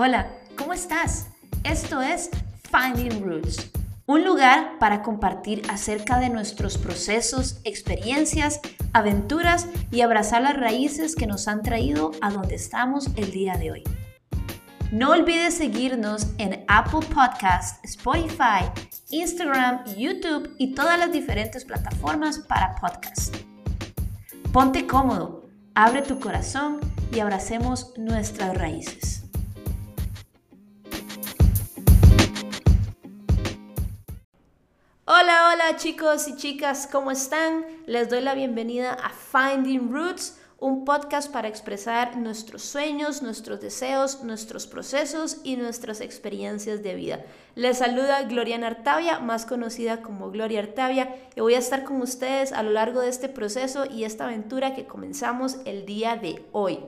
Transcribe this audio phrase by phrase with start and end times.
[0.00, 1.26] Hola, ¿cómo estás?
[1.64, 2.30] Esto es
[2.70, 3.72] Finding Roots,
[4.06, 8.60] un lugar para compartir acerca de nuestros procesos, experiencias,
[8.92, 13.72] aventuras y abrazar las raíces que nos han traído a donde estamos el día de
[13.72, 13.82] hoy.
[14.92, 18.70] No olvides seguirnos en Apple Podcast, Spotify,
[19.10, 23.34] Instagram, YouTube y todas las diferentes plataformas para podcast.
[24.52, 26.78] Ponte cómodo, abre tu corazón
[27.10, 29.17] y abracemos nuestras raíces.
[35.50, 37.64] Hola, chicos y chicas, ¿cómo están?
[37.86, 44.22] Les doy la bienvenida a Finding Roots, un podcast para expresar nuestros sueños, nuestros deseos,
[44.22, 47.24] nuestros procesos y nuestras experiencias de vida.
[47.54, 52.52] Les saluda Gloria Artavia, más conocida como Gloria Artavia, y voy a estar con ustedes
[52.52, 56.80] a lo largo de este proceso y esta aventura que comenzamos el día de hoy.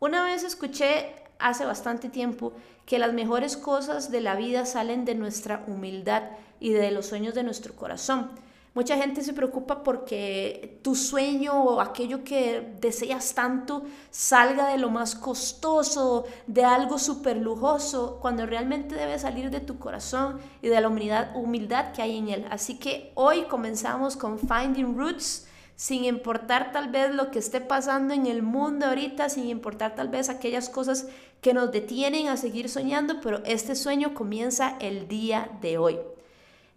[0.00, 2.52] Una vez escuché hace bastante tiempo
[2.86, 6.24] que las mejores cosas de la vida salen de nuestra humildad
[6.60, 8.30] y de los sueños de nuestro corazón.
[8.74, 14.88] Mucha gente se preocupa porque tu sueño o aquello que deseas tanto salga de lo
[14.88, 20.80] más costoso, de algo súper lujoso, cuando realmente debe salir de tu corazón y de
[20.80, 22.46] la humildad, humildad que hay en él.
[22.50, 28.12] Así que hoy comenzamos con Finding Roots sin importar tal vez lo que esté pasando
[28.12, 31.06] en el mundo ahorita, sin importar tal vez aquellas cosas
[31.40, 35.98] que nos detienen a seguir soñando, pero este sueño comienza el día de hoy.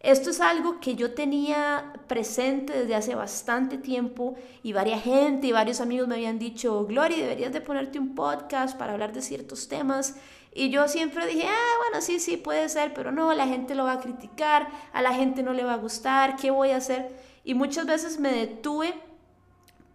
[0.01, 5.51] Esto es algo que yo tenía presente desde hace bastante tiempo y varias gente y
[5.51, 9.67] varios amigos me habían dicho, Gloria, deberías de ponerte un podcast para hablar de ciertos
[9.67, 10.15] temas.
[10.53, 13.85] Y yo siempre dije, ah, bueno, sí, sí, puede ser, pero no, la gente lo
[13.85, 17.09] va a criticar, a la gente no le va a gustar, ¿qué voy a hacer?
[17.43, 18.93] Y muchas veces me detuve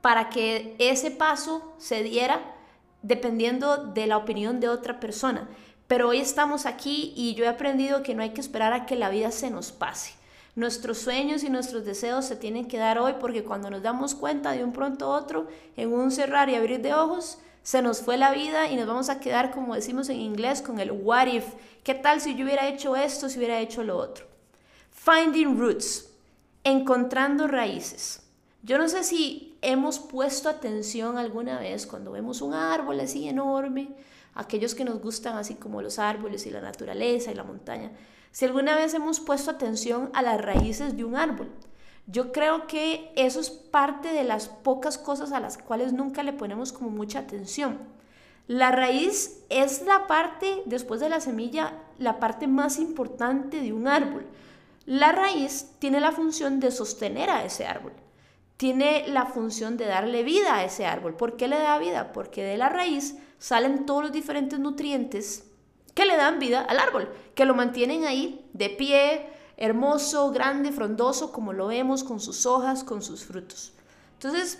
[0.00, 2.54] para que ese paso se diera
[3.02, 5.48] dependiendo de la opinión de otra persona.
[5.86, 8.96] Pero hoy estamos aquí y yo he aprendido que no hay que esperar a que
[8.96, 10.14] la vida se nos pase.
[10.56, 14.52] Nuestros sueños y nuestros deseos se tienen que dar hoy porque cuando nos damos cuenta
[14.52, 18.16] de un pronto a otro, en un cerrar y abrir de ojos, se nos fue
[18.16, 21.44] la vida y nos vamos a quedar, como decimos en inglés, con el what if.
[21.82, 24.24] ¿Qué tal si yo hubiera hecho esto, si hubiera hecho lo otro?
[24.92, 26.08] Finding roots
[26.62, 28.22] encontrando raíces.
[28.62, 33.88] Yo no sé si hemos puesto atención alguna vez cuando vemos un árbol así enorme,
[34.34, 37.90] aquellos que nos gustan así como los árboles y la naturaleza y la montaña,
[38.30, 41.48] si alguna vez hemos puesto atención a las raíces de un árbol.
[42.06, 46.32] Yo creo que eso es parte de las pocas cosas a las cuales nunca le
[46.32, 47.78] ponemos como mucha atención.
[48.46, 53.88] La raíz es la parte, después de la semilla, la parte más importante de un
[53.88, 54.24] árbol.
[54.84, 57.92] La raíz tiene la función de sostener a ese árbol.
[58.56, 61.14] Tiene la función de darle vida a ese árbol.
[61.16, 62.12] ¿Por qué le da vida?
[62.12, 65.44] Porque de la raíz salen todos los diferentes nutrientes
[65.94, 71.32] que le dan vida al árbol, que lo mantienen ahí de pie, hermoso, grande, frondoso,
[71.32, 73.72] como lo vemos, con sus hojas, con sus frutos.
[74.14, 74.58] Entonces,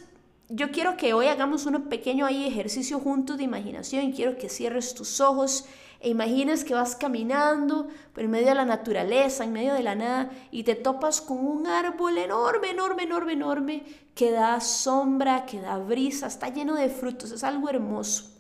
[0.49, 4.13] yo quiero que hoy hagamos un pequeño ahí ejercicio juntos de imaginación.
[4.13, 5.65] Quiero que cierres tus ojos
[6.01, 9.95] e imagines que vas caminando por en medio de la naturaleza, en medio de la
[9.95, 15.61] nada, y te topas con un árbol enorme, enorme, enorme, enorme, que da sombra, que
[15.61, 18.31] da brisa, está lleno de frutos, es algo hermoso.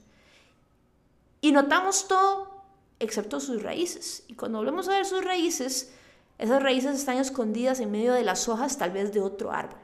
[1.41, 2.65] Y notamos todo
[2.99, 4.25] excepto sus raíces.
[4.29, 5.93] Y cuando volvemos a ver sus raíces,
[6.39, 9.79] esas raíces están escondidas en medio de las hojas tal vez de otro árbol.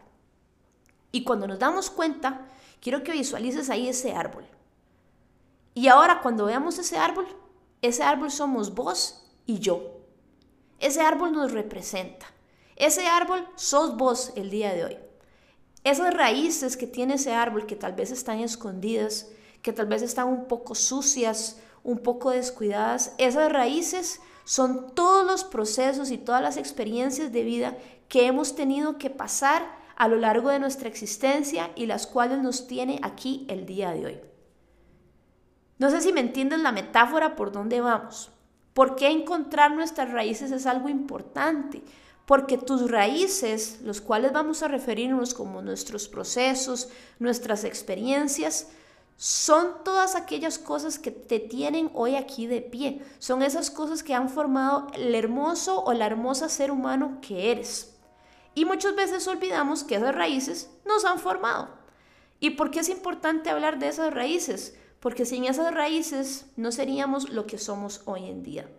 [1.11, 2.47] Y cuando nos damos cuenta,
[2.81, 4.47] quiero que visualices ahí ese árbol.
[5.75, 7.27] Y ahora cuando veamos ese árbol,
[7.81, 10.01] ese árbol somos vos y yo.
[10.79, 12.27] Ese árbol nos representa.
[12.77, 14.99] Ese árbol sos vos el día de hoy.
[15.85, 19.29] Esas raíces que tiene ese árbol que tal vez están escondidas,
[19.62, 25.45] que tal vez están un poco sucias, un poco descuidadas, esas raíces son todos los
[25.45, 27.77] procesos y todas las experiencias de vida
[28.09, 32.67] que hemos tenido que pasar a lo largo de nuestra existencia y las cuales nos
[32.67, 34.21] tiene aquí el día de hoy.
[35.79, 38.31] No sé si me entiendes la metáfora por dónde vamos.
[38.75, 41.83] ¿Por qué encontrar nuestras raíces es algo importante?
[42.27, 46.88] Porque tus raíces, los cuales vamos a referirnos como nuestros procesos,
[47.19, 48.69] nuestras experiencias,
[49.23, 53.03] son todas aquellas cosas que te tienen hoy aquí de pie.
[53.21, 57.95] Son esas cosas que han formado el hermoso o la hermosa ser humano que eres.
[58.55, 61.69] Y muchas veces olvidamos que esas raíces nos han formado.
[62.41, 64.75] ¿Y por qué es importante hablar de esas raíces?
[65.03, 68.71] porque sin esas raíces no seríamos lo que somos hoy en día.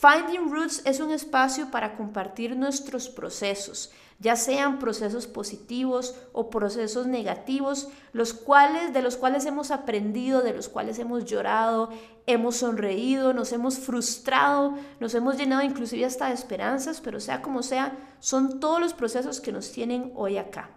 [0.00, 3.90] Finding Roots es un espacio para compartir nuestros procesos,
[4.20, 10.52] ya sean procesos positivos o procesos negativos, los cuales de los cuales hemos aprendido, de
[10.52, 11.90] los cuales hemos llorado,
[12.26, 17.64] hemos sonreído, nos hemos frustrado, nos hemos llenado inclusive hasta de esperanzas, pero sea como
[17.64, 20.70] sea, son todos los procesos que nos tienen hoy acá.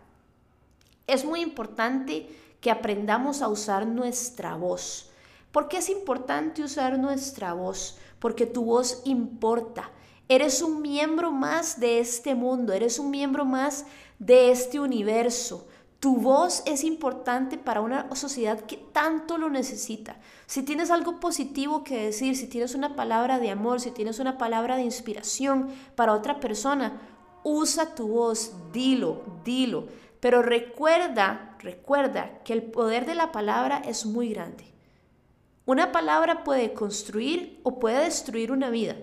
[1.06, 2.28] Es muy importante
[2.60, 5.12] que aprendamos a usar nuestra voz.
[5.52, 8.00] ¿Por qué es importante usar nuestra voz?
[8.22, 9.92] Porque tu voz importa.
[10.30, 13.86] Eres un miembro más de este mundo, eres un miembro más
[14.20, 15.68] de este universo.
[16.00, 20.16] Tu voz es importante para una sociedad que tanto lo necesita.
[20.46, 24.38] Si tienes algo positivo que decir, si tienes una palabra de amor, si tienes una
[24.38, 27.02] palabra de inspiración para otra persona,
[27.44, 29.88] usa tu voz, dilo, dilo.
[30.20, 34.72] Pero recuerda, recuerda que el poder de la palabra es muy grande.
[35.66, 38.96] Una palabra puede construir o puede destruir una vida.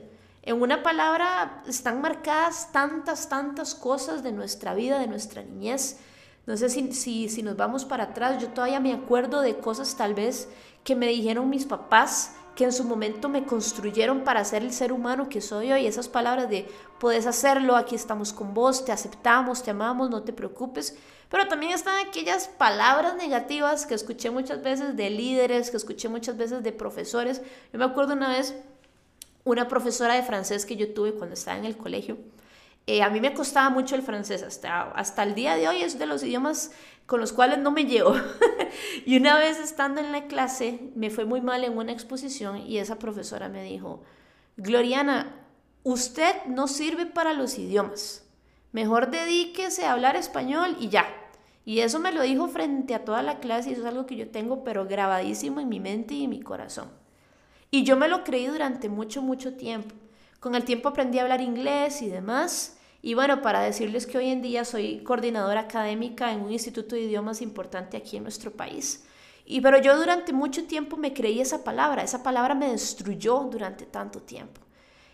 [0.42, 5.98] En una palabra están marcadas tantas, tantas cosas de nuestra vida, de nuestra niñez.
[6.46, 9.96] No sé si, si, si nos vamos para atrás, yo todavía me acuerdo de cosas
[9.96, 10.48] tal vez
[10.82, 14.90] que me dijeron mis papás que en su momento me construyeron para ser el ser
[14.90, 15.86] humano que soy hoy.
[15.86, 16.66] Esas palabras de
[16.98, 20.96] puedes hacerlo, aquí estamos con vos, te aceptamos, te amamos, no te preocupes.
[21.30, 26.36] Pero también están aquellas palabras negativas que escuché muchas veces de líderes, que escuché muchas
[26.36, 27.42] veces de profesores.
[27.72, 28.56] Yo me acuerdo una vez
[29.44, 32.18] una profesora de francés que yo tuve cuando estaba en el colegio.
[32.90, 35.98] Eh, a mí me costaba mucho el francés, hasta, hasta el día de hoy es
[35.98, 36.72] de los idiomas
[37.04, 38.14] con los cuales no me llevo.
[39.04, 42.78] y una vez estando en la clase, me fue muy mal en una exposición y
[42.78, 44.04] esa profesora me dijo,
[44.56, 45.36] Gloriana,
[45.82, 48.26] usted no sirve para los idiomas,
[48.72, 51.04] mejor dedíquese a hablar español y ya.
[51.66, 54.16] Y eso me lo dijo frente a toda la clase y eso es algo que
[54.16, 56.88] yo tengo pero grabadísimo en mi mente y en mi corazón.
[57.70, 59.94] Y yo me lo creí durante mucho, mucho tiempo.
[60.40, 62.76] Con el tiempo aprendí a hablar inglés y demás.
[63.08, 67.04] Y bueno, para decirles que hoy en día soy coordinadora académica en un instituto de
[67.04, 69.02] idiomas importante aquí en nuestro país.
[69.46, 73.86] Y pero yo durante mucho tiempo me creí esa palabra, esa palabra me destruyó durante
[73.86, 74.60] tanto tiempo.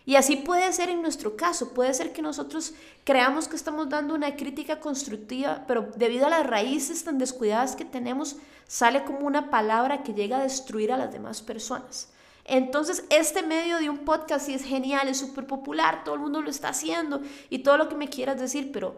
[0.05, 2.73] Y así puede ser en nuestro caso, puede ser que nosotros
[3.05, 7.85] creamos que estamos dando una crítica constructiva, pero debido a las raíces tan descuidadas que
[7.85, 8.35] tenemos,
[8.67, 12.09] sale como una palabra que llega a destruir a las demás personas.
[12.45, 16.41] Entonces, este medio de un podcast sí es genial, es súper popular, todo el mundo
[16.41, 18.97] lo está haciendo y todo lo que me quieras decir, pero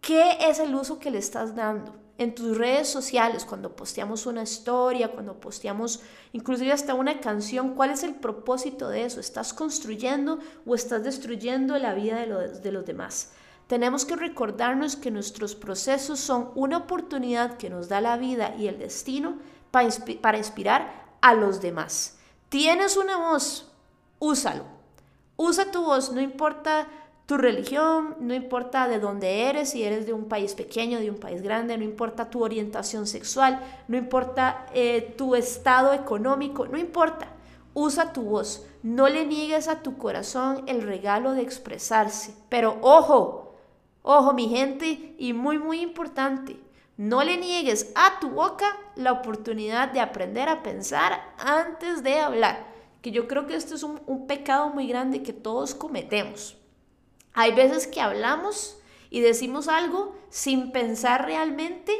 [0.00, 1.94] ¿qué es el uso que le estás dando?
[2.18, 6.00] En tus redes sociales, cuando posteamos una historia, cuando posteamos
[6.32, 9.20] inclusive hasta una canción, ¿cuál es el propósito de eso?
[9.20, 13.30] ¿Estás construyendo o estás destruyendo la vida de los, de los demás?
[13.68, 18.66] Tenemos que recordarnos que nuestros procesos son una oportunidad que nos da la vida y
[18.66, 19.38] el destino
[19.70, 22.19] para inspirar a los demás.
[22.50, 23.64] Tienes una voz,
[24.18, 24.64] úsalo.
[25.36, 26.88] Usa tu voz, no importa
[27.26, 31.20] tu religión, no importa de dónde eres, si eres de un país pequeño, de un
[31.20, 37.28] país grande, no importa tu orientación sexual, no importa eh, tu estado económico, no importa.
[37.72, 42.34] Usa tu voz, no le niegues a tu corazón el regalo de expresarse.
[42.48, 43.54] Pero ojo,
[44.02, 46.56] ojo mi gente, y muy muy importante,
[47.00, 52.66] no le niegues a tu boca la oportunidad de aprender a pensar antes de hablar,
[53.00, 56.58] que yo creo que esto es un, pecado muy grande que todos cometemos.
[57.32, 58.76] Hay veces que hablamos
[59.08, 61.94] y decimos algo sin pensar realmente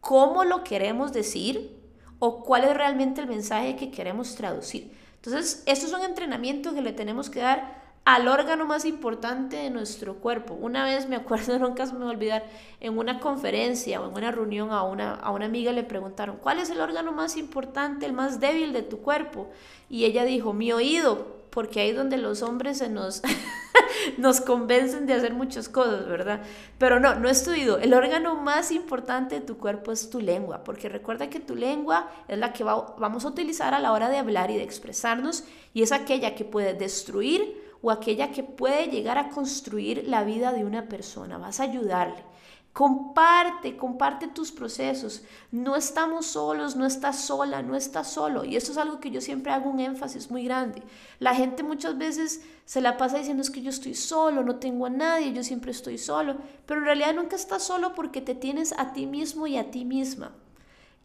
[0.00, 1.76] cómo lo queremos decir
[2.20, 4.96] o cuál es realmente el mensaje que queremos traducir.
[5.16, 9.70] Entonces, esto es un entrenamiento que le tenemos que dar al órgano más importante de
[9.70, 10.54] nuestro cuerpo.
[10.54, 12.44] Una vez me acuerdo, nunca se me va a olvidar,
[12.80, 16.58] en una conferencia o en una reunión a una, a una amiga le preguntaron, ¿cuál
[16.58, 19.50] es el órgano más importante, el más débil de tu cuerpo?
[19.88, 23.22] Y ella dijo, mi oído, porque ahí donde los hombres se nos,
[24.18, 26.42] nos convencen de hacer muchas cosas, ¿verdad?
[26.78, 27.78] Pero no, no es tu oído.
[27.78, 32.10] El órgano más importante de tu cuerpo es tu lengua, porque recuerda que tu lengua
[32.28, 35.82] es la que vamos a utilizar a la hora de hablar y de expresarnos y
[35.82, 40.64] es aquella que puede destruir o aquella que puede llegar a construir la vida de
[40.64, 41.36] una persona.
[41.36, 42.24] Vas a ayudarle.
[42.72, 45.22] Comparte, comparte tus procesos.
[45.52, 48.42] No estamos solos, no estás sola, no estás solo.
[48.46, 50.82] Y eso es algo que yo siempre hago un énfasis muy grande.
[51.18, 54.86] La gente muchas veces se la pasa diciendo es que yo estoy solo, no tengo
[54.86, 56.36] a nadie, yo siempre estoy solo.
[56.64, 59.84] Pero en realidad nunca estás solo porque te tienes a ti mismo y a ti
[59.84, 60.32] misma.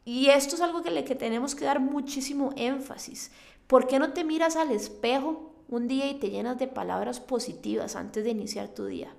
[0.06, 3.32] Y esto es algo que le que tenemos que dar muchísimo énfasis.
[3.68, 7.96] ¿Por qué no te miras al espejo un día y te llenas de palabras positivas
[7.96, 9.14] antes de iniciar tu día.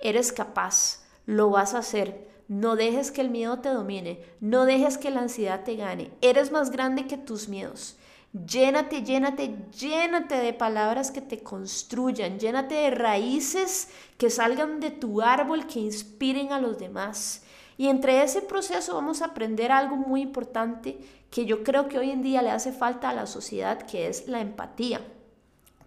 [0.00, 2.28] Eres capaz, lo vas a hacer.
[2.46, 6.10] No dejes que el miedo te domine, no dejes que la ansiedad te gane.
[6.22, 7.96] Eres más grande que tus miedos.
[8.32, 15.22] Llénate, llénate, llénate de palabras que te construyan, llénate de raíces que salgan de tu
[15.22, 17.42] árbol, que inspiren a los demás.
[17.76, 20.98] Y entre ese proceso vamos a aprender algo muy importante
[21.30, 24.26] que yo creo que hoy en día le hace falta a la sociedad, que es
[24.28, 25.00] la empatía.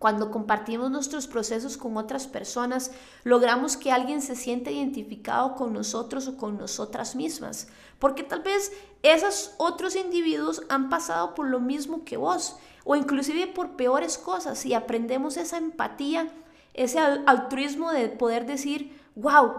[0.02, 2.90] Cuando compartimos nuestros procesos con otras personas,
[3.24, 7.68] logramos que alguien se sienta identificado con nosotros o con nosotras mismas,
[8.00, 8.72] porque tal vez
[9.04, 14.66] esos otros individuos han pasado por lo mismo que vos, o inclusive por peores cosas,
[14.66, 16.34] y aprendemos esa empatía,
[16.74, 19.52] ese altruismo de poder decir, wow,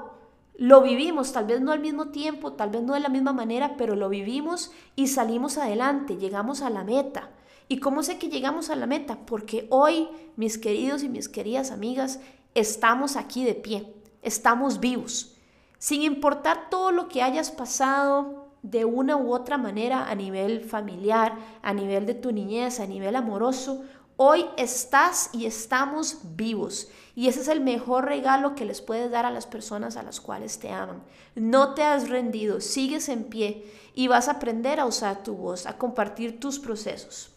[0.56, 3.76] lo vivimos, tal vez no al mismo tiempo, tal vez no de la misma manera,
[3.76, 7.30] pero lo vivimos y salimos adelante, llegamos a la meta.
[7.68, 9.18] ¿Y cómo sé que llegamos a la meta?
[9.26, 12.20] Porque hoy, mis queridos y mis queridas amigas,
[12.54, 15.36] estamos aquí de pie, estamos vivos.
[15.78, 21.36] Sin importar todo lo que hayas pasado de una u otra manera a nivel familiar,
[21.62, 23.82] a nivel de tu niñez, a nivel amoroso,
[24.16, 26.88] hoy estás y estamos vivos.
[27.16, 30.20] Y ese es el mejor regalo que les puedes dar a las personas a las
[30.20, 31.02] cuales te aman.
[31.34, 35.66] No te has rendido, sigues en pie y vas a aprender a usar tu voz,
[35.66, 37.32] a compartir tus procesos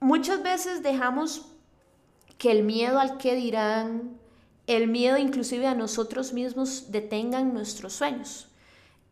[0.00, 1.46] muchas veces dejamos
[2.38, 4.18] que el miedo al que dirán,
[4.66, 8.48] el miedo inclusive a nosotros mismos detengan nuestros sueños.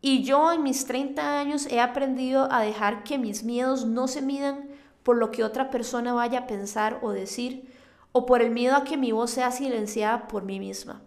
[0.00, 4.22] Y yo en mis 30 años he aprendido a dejar que mis miedos no se
[4.22, 4.68] midan
[5.02, 7.72] por lo que otra persona vaya a pensar o decir,
[8.12, 11.02] o por el miedo a que mi voz sea silenciada por mí misma.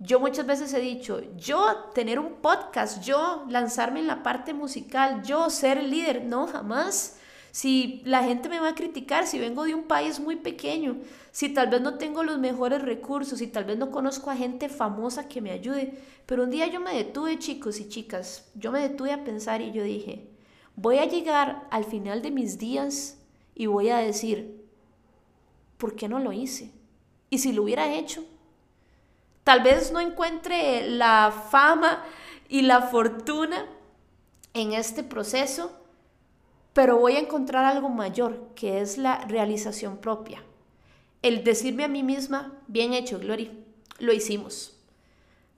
[0.00, 5.22] Yo muchas veces he dicho, yo tener un podcast, yo lanzarme en la parte musical,
[5.22, 7.16] yo ser líder, no, jamás
[7.58, 10.98] si la gente me va a criticar, si vengo de un país muy pequeño,
[11.32, 14.68] si tal vez no tengo los mejores recursos, si tal vez no conozco a gente
[14.68, 16.00] famosa que me ayude.
[16.24, 19.72] Pero un día yo me detuve, chicos y chicas, yo me detuve a pensar y
[19.72, 20.30] yo dije,
[20.76, 23.18] voy a llegar al final de mis días
[23.56, 24.64] y voy a decir,
[25.78, 26.70] ¿por qué no lo hice?
[27.28, 28.24] ¿Y si lo hubiera hecho?
[29.42, 32.04] Tal vez no encuentre la fama
[32.48, 33.66] y la fortuna
[34.54, 35.72] en este proceso,
[36.78, 40.44] pero voy a encontrar algo mayor, que es la realización propia.
[41.22, 43.50] El decirme a mí misma, bien hecho, Glory,
[43.98, 44.78] lo hicimos.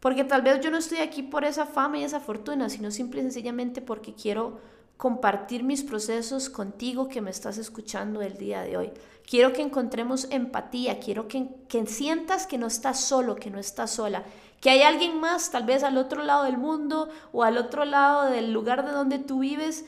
[0.00, 3.20] Porque tal vez yo no estoy aquí por esa fama y esa fortuna, sino simple
[3.20, 4.60] y sencillamente porque quiero
[4.96, 8.90] compartir mis procesos contigo que me estás escuchando el día de hoy.
[9.28, 13.90] Quiero que encontremos empatía, quiero que, que sientas que no estás solo, que no estás
[13.90, 14.24] sola,
[14.62, 18.30] que hay alguien más, tal vez al otro lado del mundo o al otro lado
[18.30, 19.84] del lugar de donde tú vives,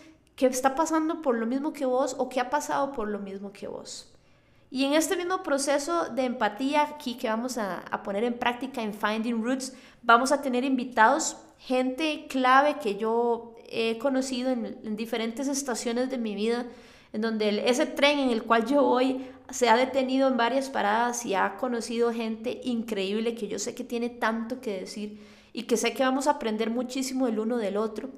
[0.49, 3.53] que está pasando por lo mismo que vos o que ha pasado por lo mismo
[3.53, 4.13] que vos.
[4.71, 8.95] Y en este mismo proceso de empatía aquí que vamos a, poner en práctica en
[8.95, 16.09] Finding Roots, vamos a tener invitados, gente clave que yo he conocido en, diferentes estaciones
[16.09, 16.65] de mi vida,
[17.13, 21.27] en donde ese tren en el cual yo voy se ha detenido en varias paradas
[21.27, 25.21] y ha conocido gente increíble que yo sé que tiene tanto que decir
[25.53, 28.09] y que sé que vamos a aprender muchísimo el uno del otro.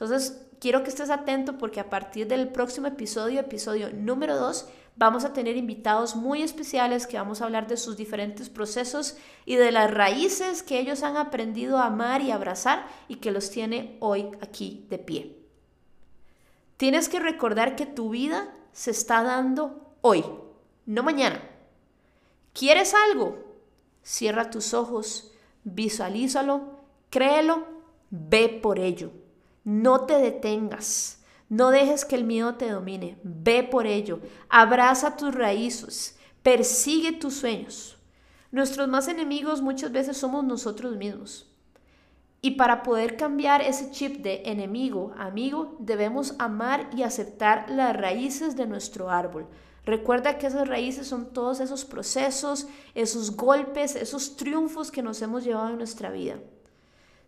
[0.00, 4.66] Entonces, quiero que estés atento porque a partir del próximo episodio, episodio número 2,
[4.96, 9.56] vamos a tener invitados muy especiales que vamos a hablar de sus diferentes procesos y
[9.56, 13.98] de las raíces que ellos han aprendido a amar y abrazar y que los tiene
[14.00, 15.36] hoy aquí de pie.
[16.78, 20.24] Tienes que recordar que tu vida se está dando hoy,
[20.86, 21.42] no mañana.
[22.54, 23.36] ¿Quieres algo?
[24.02, 26.80] Cierra tus ojos, visualízalo,
[27.10, 27.66] créelo,
[28.08, 29.10] ve por ello.
[29.64, 31.22] No te detengas.
[31.50, 33.18] No dejes que el miedo te domine.
[33.22, 34.20] Ve por ello.
[34.48, 36.18] Abraza tus raíces.
[36.42, 37.98] Persigue tus sueños.
[38.52, 41.46] Nuestros más enemigos muchas veces somos nosotros mismos.
[42.40, 48.56] Y para poder cambiar ese chip de enemigo amigo, debemos amar y aceptar las raíces
[48.56, 49.46] de nuestro árbol.
[49.84, 55.44] Recuerda que esas raíces son todos esos procesos, esos golpes, esos triunfos que nos hemos
[55.44, 56.38] llevado en nuestra vida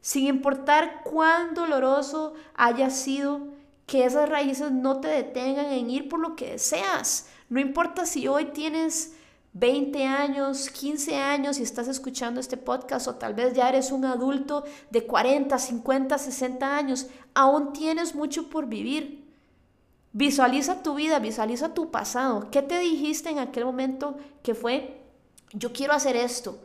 [0.03, 3.41] sin importar cuán doloroso haya sido,
[3.87, 7.29] que esas raíces no te detengan en ir por lo que deseas.
[7.49, 9.15] No importa si hoy tienes
[9.55, 14.05] 20 años, 15 años y estás escuchando este podcast o tal vez ya eres un
[14.05, 19.31] adulto de 40, 50, 60 años, aún tienes mucho por vivir.
[20.13, 22.51] Visualiza tu vida, visualiza tu pasado.
[22.51, 25.01] ¿Qué te dijiste en aquel momento que fue,
[25.53, 26.59] yo quiero hacer esto?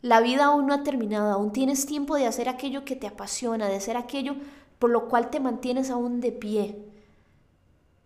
[0.00, 3.66] La vida aún no ha terminado, aún tienes tiempo de hacer aquello que te apasiona,
[3.66, 4.36] de hacer aquello
[4.78, 6.84] por lo cual te mantienes aún de pie.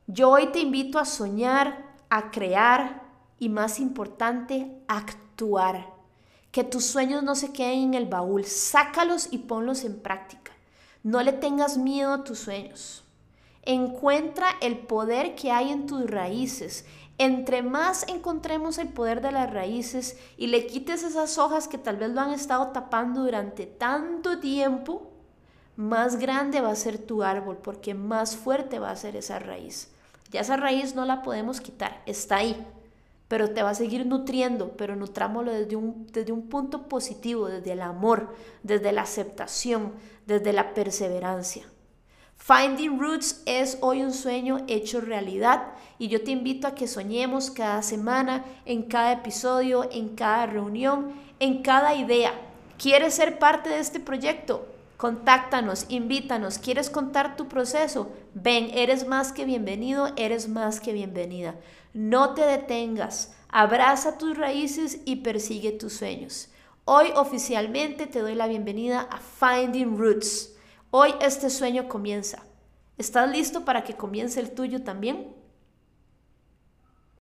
[0.06, 3.02] Yo hoy te invito a soñar, a crear
[3.38, 5.92] y más importante, a actuar.
[6.50, 10.52] Que tus sueños no se queden en el baúl, sácalos y ponlos en práctica.
[11.02, 13.04] No le tengas miedo a tus sueños.
[13.62, 16.84] Encuentra el poder que hay en tus raíces.
[17.18, 21.96] Entre más encontremos el poder de las raíces y le quites esas hojas que tal
[21.96, 25.10] vez lo han estado tapando durante tanto tiempo,
[25.76, 29.90] más grande va a ser tu árbol porque más fuerte va a ser esa raíz.
[30.30, 32.66] Ya esa raíz no la podemos quitar, está ahí,
[33.28, 37.72] pero te va a seguir nutriendo, pero nutrámoslo desde un, desde un punto positivo, desde
[37.72, 39.92] el amor, desde la aceptación,
[40.26, 41.64] desde la perseverancia.
[42.36, 47.50] Finding Roots es hoy un sueño hecho realidad y yo te invito a que soñemos
[47.50, 52.32] cada semana, en cada episodio, en cada reunión, en cada idea.
[52.78, 54.66] ¿Quieres ser parte de este proyecto?
[54.96, 58.12] Contáctanos, invítanos, ¿quieres contar tu proceso?
[58.34, 61.54] Ven, eres más que bienvenido, eres más que bienvenida.
[61.94, 66.48] No te detengas, abraza tus raíces y persigue tus sueños.
[66.84, 70.51] Hoy oficialmente te doy la bienvenida a Finding Roots.
[70.94, 72.42] Hoy este sueño comienza.
[72.98, 75.34] ¿Estás listo para que comience el tuyo también?